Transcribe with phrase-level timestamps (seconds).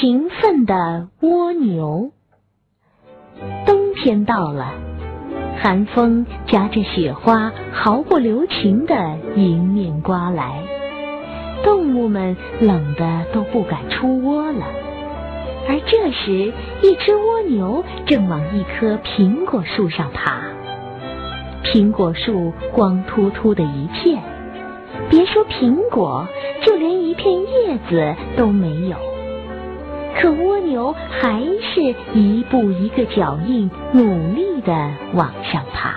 [0.00, 2.10] 勤奋的蜗牛。
[3.64, 4.72] 冬天到了，
[5.62, 10.64] 寒风夹着雪花，毫不留情的迎面刮来，
[11.62, 14.66] 动物们冷得都不敢出窝了。
[15.68, 16.52] 而这时，
[16.82, 20.42] 一只蜗牛正往一棵苹果树上爬。
[21.62, 24.20] 苹果树光秃秃的一片，
[25.08, 26.26] 别说苹果，
[26.62, 28.96] 就连一片叶子都没有。
[30.20, 34.72] 可蜗牛还是一步一个脚印，努力的
[35.12, 35.94] 往上爬。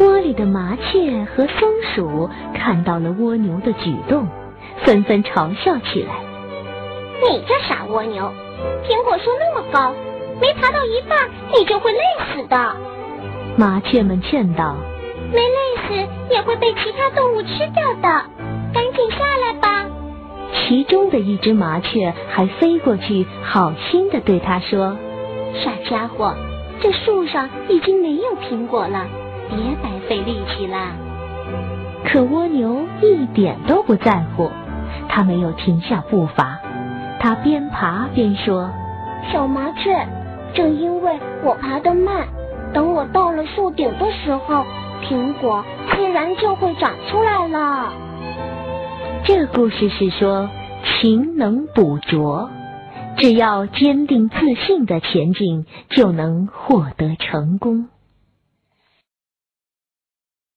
[0.00, 4.26] 窝里的麻雀和松鼠看到了蜗牛的举动，
[4.84, 6.14] 纷纷嘲笑起来
[7.22, 8.32] ：“你这傻蜗牛，
[8.84, 9.92] 苹果树那么高，
[10.40, 11.98] 没爬到一半，你就会累
[12.32, 12.76] 死的。”
[13.56, 14.76] 麻雀们劝道
[15.32, 17.37] ：“没累死也会被其他动物
[20.68, 24.98] 其中的一只麻雀还飞过去，好心的对他说
[25.64, 26.34] ：“傻家伙，
[26.82, 29.06] 这树上已经没有苹果了，
[29.48, 30.92] 别白费力气啦。”
[32.04, 34.50] 可蜗牛一点都不在乎，
[35.08, 36.58] 它没有停下步伐，
[37.18, 38.70] 它边爬边说
[39.32, 40.06] ：“小麻雀，
[40.52, 42.28] 正因为我爬得慢，
[42.74, 44.66] 等我到了树顶的时候，
[45.02, 45.64] 苹果
[45.96, 47.90] 自然就会长出来了。”
[49.28, 50.48] 这故事是说，
[50.82, 52.48] 勤能补拙，
[53.18, 57.88] 只要坚定自信的前进，就能获得成功。